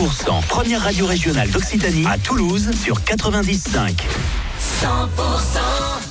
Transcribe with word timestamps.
100%, 0.00 0.46
première 0.46 0.82
radio 0.82 1.04
régionale 1.04 1.50
d'Occitanie 1.50 2.06
à 2.06 2.16
Toulouse 2.16 2.70
sur 2.82 3.00
90.5. 3.00 3.98
100% 4.80 4.86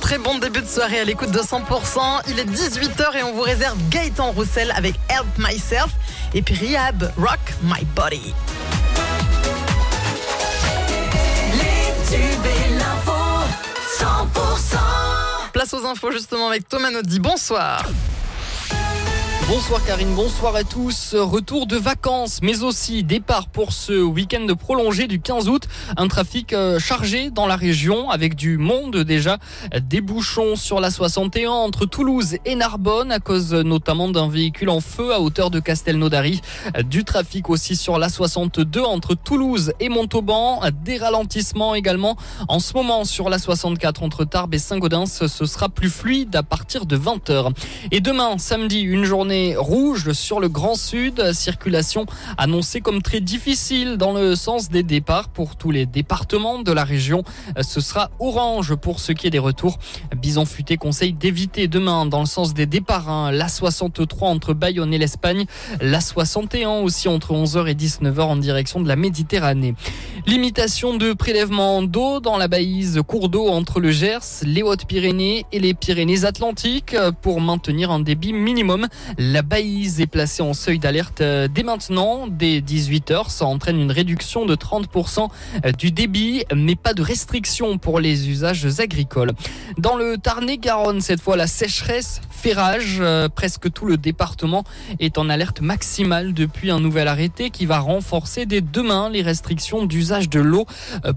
Très 0.00 0.18
bon 0.18 0.38
début 0.38 0.60
de 0.60 0.68
soirée 0.68 1.00
à 1.00 1.04
l'écoute 1.04 1.32
de 1.32 1.40
100%. 1.40 2.20
Il 2.28 2.38
est 2.38 2.44
18h 2.44 3.16
et 3.16 3.24
on 3.24 3.32
vous 3.32 3.40
réserve 3.40 3.76
Gaëtan 3.90 4.30
Roussel 4.30 4.72
avec 4.76 4.94
Help 5.08 5.26
Myself 5.36 5.90
et 6.32 6.42
puis 6.42 6.54
Rihab 6.54 7.12
Rock 7.18 7.40
My 7.64 7.84
Body. 7.96 8.32
Les 11.54 12.16
tubes 12.16 12.46
et 12.46 12.74
l'info 12.74 13.18
100% 13.98 14.76
Place 15.52 15.74
aux 15.74 15.84
infos 15.84 16.12
justement 16.12 16.46
avec 16.46 16.68
Thomas 16.68 16.92
Naudy. 16.92 17.18
Bonsoir. 17.18 17.84
Bonsoir 19.54 19.84
Karine, 19.84 20.14
bonsoir 20.14 20.56
à 20.56 20.64
tous. 20.64 21.14
Retour 21.14 21.66
de 21.66 21.76
vacances, 21.76 22.40
mais 22.42 22.62
aussi 22.62 23.04
départ 23.04 23.48
pour 23.48 23.74
ce 23.74 24.02
week-end 24.02 24.46
prolongé 24.58 25.06
du 25.06 25.20
15 25.20 25.50
août. 25.50 25.68
Un 25.98 26.08
trafic 26.08 26.54
euh, 26.54 26.78
chargé 26.78 27.28
dans 27.28 27.46
la 27.46 27.56
région 27.56 28.08
avec 28.08 28.34
du 28.34 28.56
monde 28.56 28.96
déjà. 28.96 29.36
Des 29.78 30.00
bouchons 30.00 30.56
sur 30.56 30.80
la 30.80 30.90
61 30.90 31.50
entre 31.50 31.84
Toulouse 31.84 32.38
et 32.46 32.54
Narbonne 32.54 33.12
à 33.12 33.18
cause 33.18 33.52
notamment 33.52 34.08
d'un 34.08 34.26
véhicule 34.26 34.70
en 34.70 34.80
feu 34.80 35.12
à 35.12 35.20
hauteur 35.20 35.50
de 35.50 35.60
Castelnaudary. 35.60 36.40
Du 36.86 37.04
trafic 37.04 37.50
aussi 37.50 37.76
sur 37.76 37.98
la 37.98 38.08
62 38.08 38.80
entre 38.80 39.14
Toulouse 39.14 39.74
et 39.80 39.90
Montauban. 39.90 40.62
Des 40.82 40.96
ralentissements 40.96 41.74
également 41.74 42.16
en 42.48 42.58
ce 42.58 42.72
moment 42.72 43.04
sur 43.04 43.28
la 43.28 43.38
64 43.38 44.02
entre 44.02 44.24
Tarbes 44.24 44.54
et 44.54 44.58
Saint-Gaudens. 44.58 45.04
Ce 45.04 45.44
sera 45.44 45.68
plus 45.68 45.90
fluide 45.90 46.34
à 46.36 46.42
partir 46.42 46.86
de 46.86 46.96
20h. 46.96 47.52
Et 47.90 48.00
demain, 48.00 48.38
samedi, 48.38 48.80
une 48.80 49.04
journée 49.04 49.41
rouge 49.56 50.12
sur 50.12 50.40
le 50.40 50.48
Grand 50.48 50.74
Sud. 50.74 51.32
Circulation 51.32 52.06
annoncée 52.38 52.80
comme 52.80 53.02
très 53.02 53.20
difficile 53.20 53.96
dans 53.96 54.12
le 54.12 54.34
sens 54.36 54.68
des 54.68 54.82
départs 54.82 55.28
pour 55.28 55.56
tous 55.56 55.70
les 55.70 55.86
départements 55.86 56.60
de 56.60 56.72
la 56.72 56.84
région. 56.84 57.24
Ce 57.60 57.80
sera 57.80 58.10
orange 58.18 58.74
pour 58.76 59.00
ce 59.00 59.12
qui 59.12 59.26
est 59.26 59.30
des 59.30 59.38
retours. 59.38 59.78
Bison 60.16 60.44
Futé 60.44 60.76
conseille 60.76 61.12
d'éviter 61.12 61.68
demain 61.68 62.06
dans 62.06 62.20
le 62.20 62.26
sens 62.26 62.54
des 62.54 62.66
départs 62.66 63.08
hein, 63.08 63.30
la 63.32 63.48
63 63.48 64.28
entre 64.28 64.54
Bayonne 64.54 64.94
et 64.94 64.98
l'Espagne, 64.98 65.46
la 65.80 66.00
61 66.00 66.80
aussi 66.82 67.08
entre 67.08 67.32
11h 67.32 67.68
et 67.68 67.74
19h 67.74 68.20
en 68.20 68.36
direction 68.36 68.80
de 68.80 68.88
la 68.88 68.96
Méditerranée. 68.96 69.74
Limitation 70.24 70.96
de 70.96 71.14
prélèvement 71.14 71.82
d'eau 71.82 72.20
dans 72.20 72.36
la 72.36 72.46
baïse 72.46 73.00
cours 73.04 73.28
d'eau 73.28 73.48
entre 73.48 73.80
le 73.80 73.90
Gers, 73.90 74.20
les 74.44 74.62
Hautes-Pyrénées 74.62 75.46
et 75.50 75.58
les 75.58 75.74
Pyrénées-Atlantiques 75.74 76.94
pour 77.22 77.40
maintenir 77.40 77.90
un 77.90 77.98
débit 77.98 78.32
minimum. 78.32 78.86
La 79.18 79.42
Baïse 79.42 80.00
est 80.00 80.06
placée 80.06 80.42
en 80.42 80.54
seuil 80.54 80.78
d'alerte 80.78 81.20
dès 81.20 81.64
maintenant, 81.64 82.28
dès 82.28 82.60
18h. 82.60 83.30
Ça 83.30 83.46
entraîne 83.46 83.80
une 83.80 83.90
réduction 83.90 84.46
de 84.46 84.54
30% 84.54 85.28
euh, 85.64 85.72
du 85.72 85.90
débit, 85.90 86.44
mais 86.54 86.76
pas 86.76 86.94
de 86.94 87.02
restriction 87.02 87.76
pour 87.78 87.98
les 87.98 88.28
usages 88.28 88.66
agricoles. 88.78 89.32
Dans 89.76 89.96
le 89.96 90.18
Tarn-et-Garonne, 90.18 91.00
cette 91.00 91.20
fois, 91.20 91.36
la 91.36 91.48
sécheresse 91.48 92.20
fait 92.30 92.52
rage. 92.52 93.02
Presque 93.34 93.72
tout 93.72 93.86
le 93.86 93.96
département 93.96 94.62
est 95.00 95.18
en 95.18 95.28
alerte 95.28 95.60
maximale 95.60 96.32
depuis 96.32 96.70
un 96.70 96.78
nouvel 96.78 97.08
arrêté 97.08 97.50
qui 97.50 97.66
va 97.66 97.80
renforcer 97.80 98.46
dès 98.46 98.60
demain 98.60 99.10
les 99.10 99.22
restrictions 99.22 99.84
d'usage 99.84 100.11
de 100.20 100.40
l'eau 100.40 100.66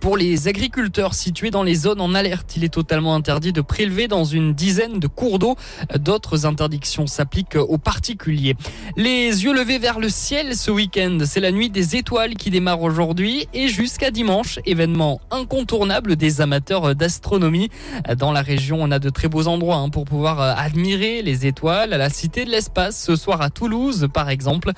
pour 0.00 0.16
les 0.16 0.48
agriculteurs 0.48 1.14
situés 1.14 1.50
dans 1.50 1.62
les 1.62 1.74
zones 1.74 2.00
en 2.00 2.14
alerte. 2.14 2.56
Il 2.56 2.64
est 2.64 2.72
totalement 2.72 3.14
interdit 3.14 3.52
de 3.52 3.60
prélever 3.60 4.06
dans 4.06 4.24
une 4.24 4.52
dizaine 4.52 5.00
de 5.00 5.06
cours 5.06 5.38
d'eau. 5.38 5.56
D'autres 5.98 6.44
interdictions 6.44 7.06
s'appliquent 7.06 7.56
aux 7.56 7.78
particulier. 7.78 8.54
Les 8.96 9.44
yeux 9.44 9.54
levés 9.54 9.78
vers 9.78 9.98
le 9.98 10.08
ciel 10.08 10.54
ce 10.56 10.70
week-end, 10.70 11.18
c'est 11.24 11.40
la 11.40 11.52
nuit 11.52 11.70
des 11.70 11.96
étoiles 11.96 12.34
qui 12.34 12.50
démarre 12.50 12.82
aujourd'hui 12.82 13.48
et 13.54 13.68
jusqu'à 13.68 14.10
dimanche, 14.10 14.58
événement 14.66 15.20
incontournable 15.30 16.16
des 16.16 16.40
amateurs 16.40 16.94
d'astronomie. 16.94 17.70
Dans 18.18 18.32
la 18.32 18.42
région, 18.42 18.78
on 18.80 18.90
a 18.90 18.98
de 18.98 19.10
très 19.10 19.28
beaux 19.28 19.46
endroits 19.46 19.76
hein, 19.76 19.88
pour 19.88 20.04
pouvoir 20.04 20.40
euh, 20.40 20.54
admirer 20.56 21.22
les 21.22 21.46
étoiles 21.46 21.92
à 21.92 21.98
la 21.98 22.10
Cité 22.10 22.44
de 22.44 22.50
l'Espace 22.50 23.02
ce 23.02 23.16
soir 23.16 23.40
à 23.40 23.50
Toulouse 23.50 24.08
par 24.12 24.28
exemple, 24.28 24.72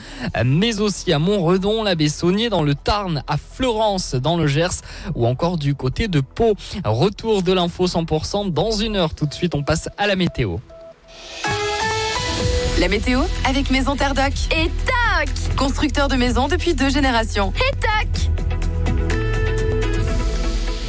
mais 0.45 0.81
aussi 0.81 1.13
à 1.13 1.19
Montredon, 1.19 1.83
la 1.83 1.95
Bessonnier 1.95 2.51
dans 2.51 2.63
le 2.63 2.75
Tarn, 2.75 3.23
à 3.27 3.37
Florence 3.37 3.94
dans 4.15 4.37
le 4.37 4.47
Gers 4.47 4.83
ou 5.15 5.27
encore 5.27 5.57
du 5.57 5.75
côté 5.75 6.09
de 6.09 6.21
Pau. 6.21 6.55
Retour 6.85 7.43
de 7.43 7.53
l'info 7.53 7.87
100% 7.87 8.53
dans 8.53 8.73
une 8.73 8.97
heure. 8.97 9.15
Tout 9.15 9.27
de 9.27 9.35
suite, 9.35 9.55
on 9.55 9.63
passe 9.63 9.89
à 9.99 10.07
la 10.07 10.17
météo. 10.17 10.59
La 12.81 12.89
météo 12.89 13.21
avec 13.45 13.71
Maison 13.71 13.95
Terre. 13.95 14.15
Et 14.51 14.71
tac 14.85 15.29
Constructeur 15.57 16.09
de 16.09 16.17
maisons 16.17 16.49
depuis 16.49 16.75
deux 16.75 16.89
générations. 16.89 17.53
Et 17.57 17.77
tac 17.77 18.34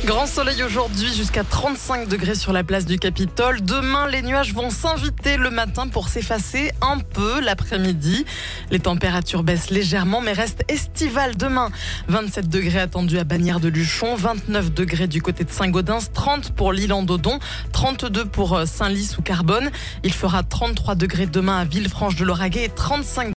Grand 0.05 0.27
soleil 0.27 0.61
aujourd'hui 0.61 1.11
jusqu'à 1.15 1.43
35 1.43 2.07
degrés 2.07 2.35
sur 2.35 2.53
la 2.53 2.63
place 2.63 2.85
du 2.85 2.99
Capitole. 2.99 3.61
Demain, 3.61 4.07
les 4.07 4.21
nuages 4.21 4.53
vont 4.53 4.69
s'inviter 4.69 5.35
le 5.35 5.49
matin 5.49 5.87
pour 5.87 6.09
s'effacer 6.09 6.71
un 6.81 6.99
peu 6.99 7.41
l'après-midi. 7.41 8.23
Les 8.69 8.77
températures 8.77 9.41
baissent 9.41 9.71
légèrement 9.71 10.21
mais 10.21 10.33
restent 10.33 10.63
estivales 10.67 11.35
demain. 11.35 11.71
27 12.07 12.47
degrés 12.47 12.81
attendus 12.81 13.17
à 13.17 13.23
Bagnères 13.23 13.59
de 13.59 13.67
Luchon, 13.67 14.15
29 14.15 14.75
degrés 14.75 15.07
du 15.07 15.23
côté 15.23 15.43
de 15.43 15.49
Saint-Gaudens, 15.49 16.11
30 16.13 16.51
pour 16.51 16.71
l'île 16.71 16.93
en 16.93 17.01
Dodon, 17.01 17.39
32 17.71 18.25
pour 18.25 18.61
Saint-Lys 18.67 19.17
ou 19.17 19.23
Carbone. 19.23 19.71
Il 20.03 20.13
fera 20.13 20.43
33 20.43 20.93
degrés 20.93 21.25
demain 21.25 21.57
à 21.57 21.65
Villefranche 21.65 22.15
de 22.15 22.25
Lauragais 22.25 22.65
et 22.65 22.69
35 22.69 23.33